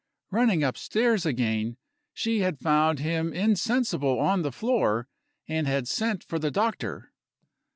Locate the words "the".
4.41-4.51, 6.39-6.49